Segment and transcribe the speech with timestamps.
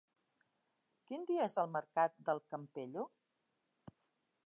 [1.09, 3.09] Quin dia és el mercat del Campello?